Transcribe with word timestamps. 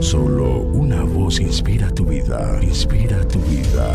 Solo 0.00 0.60
una 0.60 1.02
voz 1.04 1.40
inspira 1.40 1.90
tu 1.90 2.04
vida, 2.04 2.58
inspira 2.62 3.26
tu 3.26 3.38
vida. 3.40 3.94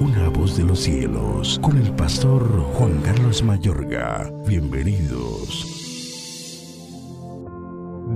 Una 0.00 0.28
voz 0.30 0.56
de 0.56 0.64
los 0.64 0.80
cielos, 0.80 1.60
con 1.62 1.76
el 1.76 1.92
pastor 1.92 2.42
Juan 2.74 3.00
Carlos 3.02 3.42
Mayorga. 3.42 4.32
Bienvenidos. 4.46 5.66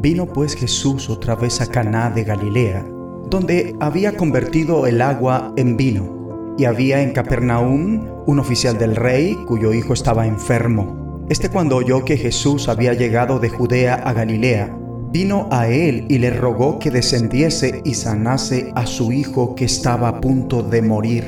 Vino 0.00 0.26
pues 0.26 0.56
Jesús 0.56 1.10
otra 1.10 1.34
vez 1.36 1.60
a 1.60 1.66
Caná 1.66 2.10
de 2.10 2.24
Galilea, 2.24 2.86
donde 3.28 3.76
había 3.78 4.16
convertido 4.16 4.86
el 4.86 5.02
agua 5.02 5.52
en 5.56 5.76
vino. 5.76 6.54
Y 6.58 6.64
había 6.64 7.02
en 7.02 7.12
Capernaum 7.12 8.08
un 8.26 8.38
oficial 8.38 8.78
del 8.78 8.96
rey 8.96 9.36
cuyo 9.46 9.74
hijo 9.74 9.92
estaba 9.92 10.26
enfermo. 10.26 11.26
Este 11.28 11.50
cuando 11.50 11.76
oyó 11.76 12.04
que 12.04 12.16
Jesús 12.16 12.68
había 12.68 12.94
llegado 12.94 13.38
de 13.38 13.50
Judea 13.50 13.94
a 13.96 14.12
Galilea, 14.14 14.74
vino 15.16 15.48
a 15.50 15.66
él 15.66 16.04
y 16.10 16.18
le 16.18 16.28
rogó 16.28 16.78
que 16.78 16.90
descendiese 16.90 17.80
y 17.86 17.94
sanase 17.94 18.70
a 18.74 18.84
su 18.84 19.12
hijo 19.12 19.54
que 19.54 19.64
estaba 19.64 20.08
a 20.08 20.20
punto 20.20 20.62
de 20.62 20.82
morir. 20.82 21.24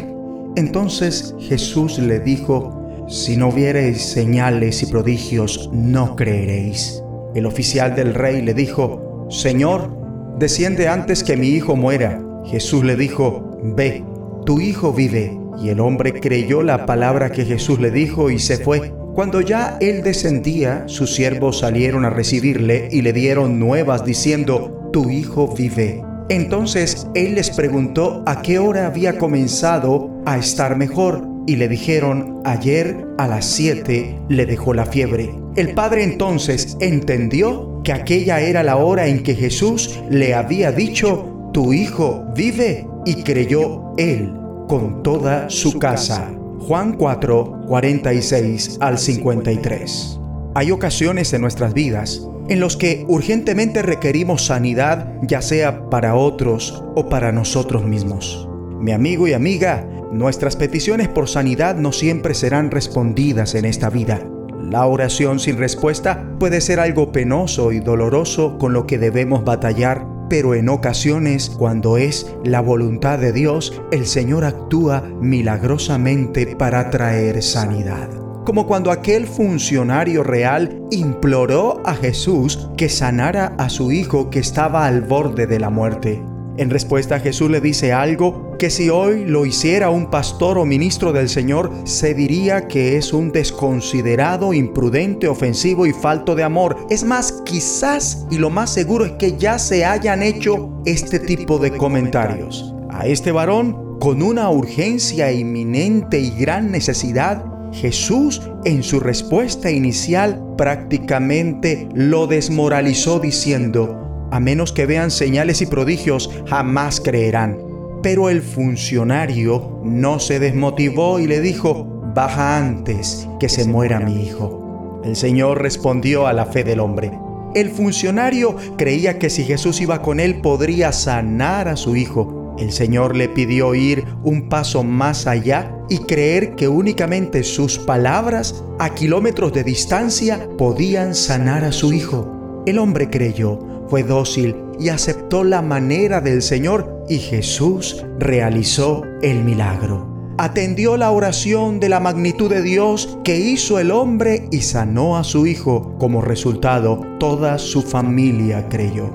Entonces 0.56 1.34
Jesús 1.40 1.98
le 1.98 2.20
dijo, 2.20 3.06
si 3.08 3.38
no 3.38 3.50
viereis 3.50 4.02
señales 4.02 4.82
y 4.82 4.86
prodigios, 4.86 5.70
no 5.72 6.16
creeréis. 6.16 7.02
El 7.34 7.46
oficial 7.46 7.96
del 7.96 8.12
rey 8.12 8.42
le 8.42 8.52
dijo, 8.52 9.26
Señor, 9.30 9.90
desciende 10.38 10.86
antes 10.86 11.24
que 11.24 11.38
mi 11.38 11.48
hijo 11.48 11.74
muera. 11.74 12.22
Jesús 12.44 12.84
le 12.84 12.94
dijo, 12.94 13.58
Ve, 13.74 14.04
tu 14.44 14.60
hijo 14.60 14.92
vive. 14.92 15.34
Y 15.62 15.70
el 15.70 15.80
hombre 15.80 16.12
creyó 16.20 16.62
la 16.62 16.84
palabra 16.84 17.30
que 17.30 17.46
Jesús 17.46 17.80
le 17.80 17.90
dijo 17.90 18.28
y 18.28 18.38
se 18.38 18.58
fue. 18.58 18.92
Cuando 19.18 19.40
ya 19.40 19.78
él 19.80 20.04
descendía, 20.04 20.84
sus 20.86 21.12
siervos 21.12 21.58
salieron 21.58 22.04
a 22.04 22.10
recibirle 22.10 22.88
y 22.92 23.02
le 23.02 23.12
dieron 23.12 23.58
nuevas 23.58 24.04
diciendo, 24.04 24.88
Tu 24.92 25.10
hijo 25.10 25.52
vive. 25.56 26.04
Entonces 26.28 27.08
él 27.16 27.34
les 27.34 27.50
preguntó 27.50 28.22
a 28.26 28.42
qué 28.42 28.60
hora 28.60 28.86
había 28.86 29.18
comenzado 29.18 30.22
a 30.24 30.38
estar 30.38 30.76
mejor 30.76 31.26
y 31.48 31.56
le 31.56 31.66
dijeron, 31.66 32.42
ayer 32.44 33.08
a 33.18 33.26
las 33.26 33.44
siete 33.44 34.16
le 34.28 34.46
dejó 34.46 34.72
la 34.72 34.86
fiebre. 34.86 35.34
El 35.56 35.74
padre 35.74 36.04
entonces 36.04 36.76
entendió 36.80 37.80
que 37.82 37.94
aquella 37.94 38.40
era 38.40 38.62
la 38.62 38.76
hora 38.76 39.08
en 39.08 39.24
que 39.24 39.34
Jesús 39.34 39.98
le 40.08 40.32
había 40.32 40.70
dicho, 40.70 41.50
tu 41.52 41.72
hijo 41.72 42.24
vive, 42.36 42.86
y 43.04 43.24
creyó 43.24 43.96
él 43.96 44.32
con 44.68 45.02
toda 45.02 45.50
su 45.50 45.76
casa. 45.80 46.38
Juan 46.68 46.92
4, 46.92 47.64
46 47.66 48.78
al 48.80 48.98
53. 48.98 50.20
Hay 50.54 50.70
ocasiones 50.70 51.32
en 51.32 51.40
nuestras 51.40 51.74
vidas 51.74 52.28
en 52.48 52.60
los 52.60 52.76
que 52.76 53.04
urgentemente 53.08 53.82
requerimos 53.82 54.46
sanidad, 54.46 55.14
ya 55.22 55.42
sea 55.42 55.88
para 55.88 56.14
otros 56.14 56.84
o 56.94 57.08
para 57.08 57.32
nosotros 57.32 57.84
mismos. 57.84 58.48
Mi 58.80 58.92
amigo 58.92 59.26
y 59.26 59.32
amiga, 59.32 59.88
Nuestras 60.12 60.56
peticiones 60.56 61.06
por 61.06 61.28
sanidad 61.28 61.76
no 61.76 61.92
siempre 61.92 62.32
serán 62.32 62.70
respondidas 62.70 63.54
en 63.54 63.66
esta 63.66 63.90
vida. 63.90 64.20
La 64.58 64.86
oración 64.86 65.38
sin 65.38 65.58
respuesta 65.58 66.34
puede 66.40 66.62
ser 66.62 66.80
algo 66.80 67.12
penoso 67.12 67.72
y 67.72 67.80
doloroso 67.80 68.56
con 68.56 68.72
lo 68.72 68.86
que 68.86 68.96
debemos 68.96 69.44
batallar, 69.44 70.06
pero 70.28 70.54
en 70.54 70.68
ocasiones, 70.68 71.50
cuando 71.50 71.96
es 71.96 72.34
la 72.44 72.60
voluntad 72.60 73.18
de 73.18 73.32
Dios, 73.32 73.80
el 73.90 74.06
Señor 74.06 74.44
actúa 74.44 75.02
milagrosamente 75.20 76.56
para 76.56 76.90
traer 76.90 77.42
sanidad. 77.42 78.08
Como 78.44 78.66
cuando 78.66 78.90
aquel 78.90 79.26
funcionario 79.26 80.22
real 80.22 80.82
imploró 80.90 81.82
a 81.84 81.94
Jesús 81.94 82.70
que 82.76 82.88
sanara 82.88 83.54
a 83.58 83.68
su 83.68 83.92
hijo 83.92 84.30
que 84.30 84.38
estaba 84.38 84.86
al 84.86 85.02
borde 85.02 85.46
de 85.46 85.60
la 85.60 85.68
muerte. 85.68 86.22
En 86.56 86.70
respuesta 86.70 87.20
Jesús 87.20 87.50
le 87.50 87.60
dice 87.60 87.92
algo 87.92 88.47
que 88.58 88.70
si 88.70 88.90
hoy 88.90 89.24
lo 89.24 89.46
hiciera 89.46 89.88
un 89.88 90.10
pastor 90.10 90.58
o 90.58 90.66
ministro 90.66 91.12
del 91.12 91.28
Señor, 91.28 91.72
se 91.84 92.12
diría 92.12 92.66
que 92.66 92.96
es 92.96 93.12
un 93.12 93.30
desconsiderado, 93.30 94.52
imprudente, 94.52 95.28
ofensivo 95.28 95.86
y 95.86 95.92
falto 95.92 96.34
de 96.34 96.42
amor. 96.42 96.76
Es 96.90 97.04
más, 97.04 97.32
quizás 97.44 98.26
y 98.30 98.38
lo 98.38 98.50
más 98.50 98.70
seguro 98.70 99.04
es 99.04 99.12
que 99.12 99.38
ya 99.38 99.58
se 99.58 99.84
hayan 99.84 100.22
hecho 100.22 100.70
este 100.84 101.20
tipo 101.20 101.58
de 101.58 101.70
comentarios. 101.70 102.74
A 102.90 103.06
este 103.06 103.30
varón, 103.30 103.98
con 104.00 104.22
una 104.22 104.50
urgencia 104.50 105.32
inminente 105.32 106.18
y 106.18 106.30
gran 106.30 106.70
necesidad, 106.72 107.44
Jesús 107.72 108.42
en 108.64 108.82
su 108.82 108.98
respuesta 108.98 109.70
inicial 109.70 110.42
prácticamente 110.56 111.88
lo 111.94 112.26
desmoralizó 112.26 113.20
diciendo, 113.20 114.28
a 114.32 114.40
menos 114.40 114.72
que 114.72 114.86
vean 114.86 115.10
señales 115.10 115.62
y 115.62 115.66
prodigios, 115.66 116.30
jamás 116.46 117.00
creerán. 117.00 117.67
Pero 118.02 118.28
el 118.28 118.42
funcionario 118.42 119.80
no 119.84 120.20
se 120.20 120.38
desmotivó 120.38 121.18
y 121.18 121.26
le 121.26 121.40
dijo, 121.40 121.84
baja 122.14 122.56
antes 122.56 123.28
que 123.40 123.48
se 123.48 123.64
muera 123.64 124.00
mi 124.00 124.24
hijo. 124.24 125.00
El 125.04 125.16
Señor 125.16 125.62
respondió 125.62 126.26
a 126.26 126.32
la 126.32 126.46
fe 126.46 126.64
del 126.64 126.80
hombre. 126.80 127.12
El 127.54 127.70
funcionario 127.70 128.56
creía 128.76 129.18
que 129.18 129.30
si 129.30 129.44
Jesús 129.44 129.80
iba 129.80 130.02
con 130.02 130.20
él 130.20 130.40
podría 130.40 130.92
sanar 130.92 131.68
a 131.68 131.76
su 131.76 131.96
hijo. 131.96 132.54
El 132.58 132.72
Señor 132.72 133.16
le 133.16 133.28
pidió 133.28 133.74
ir 133.74 134.04
un 134.22 134.48
paso 134.48 134.84
más 134.84 135.26
allá 135.26 135.74
y 135.88 135.98
creer 135.98 136.54
que 136.56 136.68
únicamente 136.68 137.42
sus 137.44 137.78
palabras 137.78 138.64
a 138.78 138.94
kilómetros 138.94 139.52
de 139.52 139.64
distancia 139.64 140.48
podían 140.58 141.14
sanar 141.14 141.64
a 141.64 141.72
su 141.72 141.92
hijo. 141.92 142.62
El 142.66 142.78
hombre 142.78 143.08
creyó, 143.08 143.60
fue 143.88 144.02
dócil 144.02 144.56
y 144.78 144.90
aceptó 144.90 145.44
la 145.44 145.62
manera 145.62 146.20
del 146.20 146.42
Señor 146.42 147.04
y 147.08 147.18
Jesús 147.18 148.04
realizó 148.18 149.02
el 149.22 149.44
milagro. 149.44 150.06
Atendió 150.38 150.96
la 150.96 151.10
oración 151.10 151.80
de 151.80 151.88
la 151.88 151.98
magnitud 151.98 152.48
de 152.48 152.62
Dios 152.62 153.18
que 153.24 153.38
hizo 153.38 153.80
el 153.80 153.90
hombre 153.90 154.46
y 154.52 154.60
sanó 154.60 155.16
a 155.16 155.24
su 155.24 155.46
hijo. 155.46 155.96
Como 155.98 156.20
resultado, 156.20 157.00
toda 157.18 157.58
su 157.58 157.82
familia 157.82 158.68
creyó. 158.68 159.10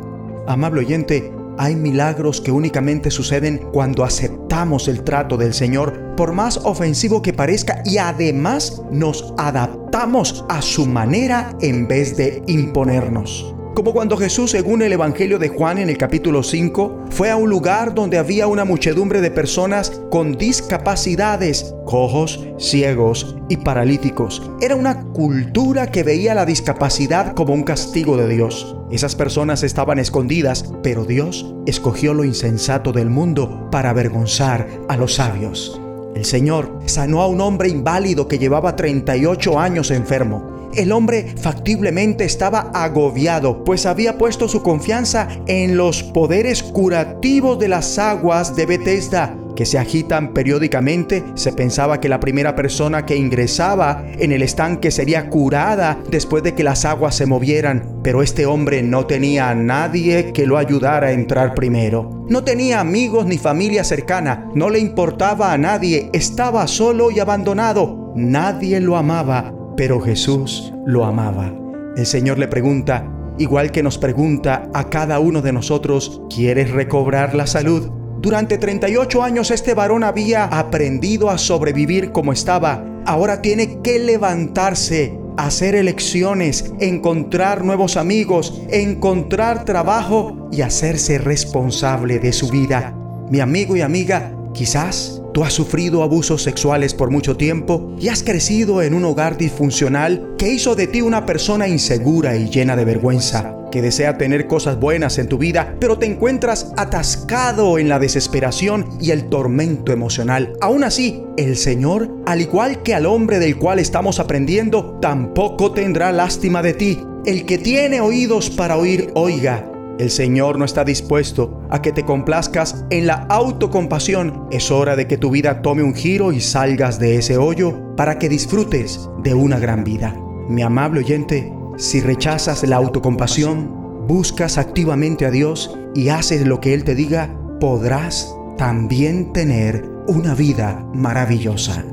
Amable 0.47 0.81
oyente, 0.81 1.31
hay 1.57 1.75
milagros 1.75 2.41
que 2.41 2.51
únicamente 2.51 3.09
suceden 3.09 3.59
cuando 3.71 4.03
aceptamos 4.03 4.89
el 4.89 5.03
trato 5.03 5.37
del 5.37 5.53
Señor, 5.53 6.15
por 6.17 6.33
más 6.33 6.57
ofensivo 6.57 7.21
que 7.21 7.31
parezca, 7.31 7.81
y 7.85 7.99
además 7.99 8.81
nos 8.91 9.33
adaptamos 9.37 10.43
a 10.49 10.61
su 10.61 10.85
manera 10.85 11.55
en 11.61 11.87
vez 11.87 12.17
de 12.17 12.43
imponernos. 12.47 13.55
Como 13.73 13.91
cuando 13.91 14.17
Jesús, 14.17 14.51
según 14.51 14.83
el 14.83 14.93
Evangelio 14.93 15.39
de 15.39 15.49
Juan 15.49 15.79
en 15.79 15.89
el 15.89 15.97
capítulo 15.97 16.43
5, 16.43 17.05
fue 17.09 17.31
a 17.31 17.37
un 17.37 17.49
lugar 17.49 17.95
donde 17.95 18.19
había 18.19 18.45
una 18.45 18.65
muchedumbre 18.65 19.19
de 19.19 19.31
personas 19.31 19.99
con 20.11 20.33
discapacidades, 20.33 21.73
cojos, 21.83 22.47
ciegos 22.59 23.35
y 23.49 23.57
paralíticos. 23.57 24.43
Era 24.61 24.75
una 24.75 25.01
cultura 25.05 25.89
que 25.89 26.03
veía 26.03 26.35
la 26.35 26.45
discapacidad 26.45 27.33
como 27.33 27.55
un 27.55 27.63
castigo 27.63 28.15
de 28.15 28.27
Dios. 28.27 28.77
Esas 28.91 29.15
personas 29.15 29.63
estaban 29.63 29.97
escondidas, 29.97 30.71
pero 30.83 31.03
Dios 31.03 31.55
escogió 31.65 32.13
lo 32.13 32.23
insensato 32.23 32.91
del 32.91 33.09
mundo 33.09 33.69
para 33.71 33.89
avergonzar 33.89 34.67
a 34.87 34.97
los 34.97 35.15
sabios. 35.15 35.81
El 36.13 36.25
Señor 36.25 36.79
sanó 36.85 37.23
a 37.23 37.27
un 37.27 37.41
hombre 37.41 37.69
inválido 37.69 38.27
que 38.27 38.37
llevaba 38.37 38.75
38 38.75 39.59
años 39.59 39.89
enfermo. 39.89 40.52
El 40.75 40.91
hombre 40.91 41.35
factiblemente 41.37 42.25
estaba 42.25 42.71
agobiado, 42.73 43.63
pues 43.63 43.85
había 43.85 44.17
puesto 44.17 44.47
su 44.47 44.63
confianza 44.63 45.27
en 45.47 45.77
los 45.77 46.03
poderes 46.03 46.63
curativos 46.63 47.59
de 47.59 47.67
las 47.67 47.99
aguas 47.99 48.55
de 48.55 48.65
Bethesda 48.65 49.37
que 49.55 49.65
se 49.65 49.77
agitan 49.77 50.33
periódicamente, 50.33 51.23
se 51.35 51.53
pensaba 51.53 51.99
que 51.99 52.09
la 52.09 52.19
primera 52.19 52.55
persona 52.55 53.05
que 53.05 53.15
ingresaba 53.15 54.03
en 54.17 54.31
el 54.31 54.41
estanque 54.41 54.91
sería 54.91 55.29
curada 55.29 55.99
después 56.09 56.43
de 56.43 56.53
que 56.55 56.63
las 56.63 56.85
aguas 56.85 57.15
se 57.15 57.25
movieran, 57.25 57.99
pero 58.03 58.23
este 58.23 58.45
hombre 58.45 58.81
no 58.83 59.05
tenía 59.05 59.49
a 59.49 59.55
nadie 59.55 60.31
que 60.33 60.47
lo 60.47 60.57
ayudara 60.57 61.07
a 61.07 61.11
entrar 61.11 61.53
primero. 61.53 62.25
No 62.29 62.43
tenía 62.43 62.79
amigos 62.79 63.25
ni 63.25 63.37
familia 63.37 63.83
cercana, 63.83 64.49
no 64.55 64.69
le 64.69 64.79
importaba 64.79 65.53
a 65.53 65.57
nadie, 65.57 66.09
estaba 66.13 66.67
solo 66.67 67.11
y 67.11 67.19
abandonado. 67.19 68.11
Nadie 68.15 68.79
lo 68.79 68.95
amaba, 68.95 69.53
pero 69.75 69.99
Jesús 69.99 70.73
lo 70.85 71.05
amaba. 71.05 71.53
El 71.95 72.05
Señor 72.05 72.39
le 72.39 72.47
pregunta, 72.47 73.07
igual 73.37 73.71
que 73.71 73.83
nos 73.83 73.97
pregunta 73.97 74.69
a 74.73 74.89
cada 74.89 75.19
uno 75.19 75.41
de 75.41 75.53
nosotros, 75.53 76.21
¿quieres 76.29 76.71
recobrar 76.71 77.35
la 77.35 77.47
salud? 77.47 77.89
Durante 78.21 78.57
38 78.57 79.21
años 79.21 79.51
este 79.51 79.73
varón 79.73 80.03
había 80.03 80.45
aprendido 80.45 81.29
a 81.29 81.37
sobrevivir 81.37 82.11
como 82.11 82.31
estaba. 82.31 82.85
Ahora 83.05 83.41
tiene 83.41 83.81
que 83.81 83.99
levantarse, 83.99 85.19
hacer 85.35 85.75
elecciones, 85.75 86.73
encontrar 86.79 87.65
nuevos 87.65 87.97
amigos, 87.97 88.61
encontrar 88.69 89.65
trabajo 89.65 90.47
y 90.51 90.61
hacerse 90.61 91.17
responsable 91.17 92.19
de 92.19 92.31
su 92.31 92.49
vida. 92.49 92.95
Mi 93.29 93.39
amigo 93.39 93.75
y 93.75 93.81
amiga, 93.81 94.31
quizás 94.53 95.22
Tú 95.33 95.43
has 95.43 95.53
sufrido 95.53 96.03
abusos 96.03 96.43
sexuales 96.43 96.93
por 96.93 97.09
mucho 97.09 97.35
tiempo 97.35 97.95
y 97.99 98.09
has 98.09 98.21
crecido 98.21 98.83
en 98.83 98.93
un 98.93 99.03
hogar 99.03 99.35
disfuncional 99.35 100.35
que 100.37 100.53
hizo 100.53 100.75
de 100.75 100.85
ti 100.85 101.01
una 101.01 101.25
persona 101.25 101.67
insegura 101.67 102.35
y 102.35 102.49
llena 102.49 102.75
de 102.75 102.85
vergüenza. 102.85 103.57
que 103.71 103.81
desea 103.81 104.19
tener 104.19 104.45
cosas 104.45 104.79
buenas 104.79 105.17
en 105.17 105.27
tu 105.27 105.39
vida, 105.39 105.75
pero 105.79 105.97
te 105.97 106.05
encuentras 106.05 106.71
atascado 106.77 107.79
en 107.79 107.89
la 107.89 107.97
desesperación 107.97 108.87
y 109.01 109.09
el 109.09 109.29
tormento 109.29 109.91
emocional. 109.91 110.53
Aún 110.61 110.83
así, 110.83 111.23
el 111.37 111.57
Señor, 111.57 112.07
al 112.27 112.41
igual 112.41 112.83
que 112.83 112.93
al 112.93 113.07
hombre 113.07 113.39
del 113.39 113.57
cual 113.57 113.79
estamos 113.79 114.19
aprendiendo, 114.19 114.99
tampoco 115.01 115.71
tendrá 115.71 116.11
lástima 116.11 116.61
de 116.61 116.75
ti. 116.75 116.99
El 117.25 117.47
que 117.47 117.57
tiene 117.57 117.99
oídos 117.99 118.51
para 118.51 118.77
oír, 118.77 119.09
oiga. 119.15 119.72
El 119.99 120.09
Señor 120.09 120.57
no 120.57 120.65
está 120.65 120.83
dispuesto 120.83 121.61
a 121.69 121.81
que 121.81 121.91
te 121.91 122.03
complazcas 122.03 122.83
en 122.89 123.05
la 123.05 123.25
autocompasión. 123.29 124.47
Es 124.51 124.71
hora 124.71 124.95
de 124.95 125.07
que 125.07 125.17
tu 125.17 125.29
vida 125.29 125.61
tome 125.61 125.83
un 125.83 125.93
giro 125.93 126.31
y 126.31 126.41
salgas 126.41 126.97
de 126.97 127.17
ese 127.17 127.37
hoyo 127.37 127.95
para 127.95 128.17
que 128.17 128.27
disfrutes 128.27 129.07
de 129.21 129.35
una 129.35 129.59
gran 129.59 129.83
vida. 129.83 130.19
Mi 130.49 130.63
amable 130.63 131.01
oyente, 131.01 131.53
si 131.77 132.01
rechazas 132.01 132.63
la 132.63 132.77
autocompasión, 132.77 134.07
buscas 134.07 134.57
activamente 134.57 135.25
a 135.27 135.31
Dios 135.31 135.77
y 135.93 136.09
haces 136.09 136.45
lo 136.47 136.59
que 136.59 136.73
Él 136.73 136.83
te 136.83 136.95
diga, 136.95 137.37
podrás 137.59 138.35
también 138.57 139.31
tener 139.31 139.87
una 140.07 140.33
vida 140.33 140.85
maravillosa. 140.93 141.85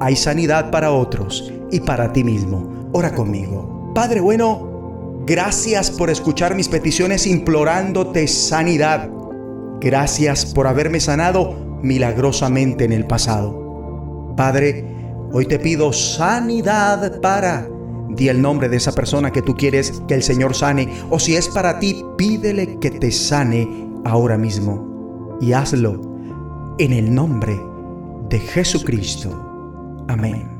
Hay 0.00 0.14
sanidad 0.14 0.70
para 0.70 0.92
otros 0.92 1.52
y 1.72 1.80
para 1.80 2.12
ti 2.12 2.22
mismo. 2.22 2.88
Ora 2.92 3.12
conmigo. 3.12 3.92
Padre 3.94 4.20
bueno, 4.20 4.69
Gracias 5.30 5.92
por 5.92 6.10
escuchar 6.10 6.56
mis 6.56 6.66
peticiones 6.66 7.24
implorándote 7.24 8.26
sanidad. 8.26 9.08
Gracias 9.80 10.44
por 10.44 10.66
haberme 10.66 10.98
sanado 10.98 11.78
milagrosamente 11.84 12.84
en 12.84 12.92
el 12.92 13.06
pasado. 13.06 14.34
Padre, 14.36 14.84
hoy 15.32 15.46
te 15.46 15.60
pido 15.60 15.92
sanidad 15.92 17.20
para... 17.20 17.68
Di 18.08 18.26
el 18.26 18.42
nombre 18.42 18.68
de 18.68 18.78
esa 18.78 18.90
persona 18.90 19.30
que 19.30 19.40
tú 19.40 19.54
quieres 19.54 20.02
que 20.08 20.14
el 20.14 20.24
Señor 20.24 20.56
sane. 20.56 20.88
O 21.10 21.20
si 21.20 21.36
es 21.36 21.46
para 21.46 21.78
ti, 21.78 22.04
pídele 22.18 22.80
que 22.80 22.90
te 22.90 23.12
sane 23.12 23.88
ahora 24.04 24.36
mismo. 24.36 25.38
Y 25.40 25.52
hazlo 25.52 26.74
en 26.80 26.92
el 26.92 27.14
nombre 27.14 27.56
de 28.28 28.40
Jesucristo. 28.40 29.30
Amén. 30.08 30.59